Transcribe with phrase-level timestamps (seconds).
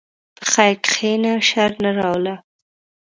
[0.35, 2.35] په خیر کښېنه، شر نه راوله.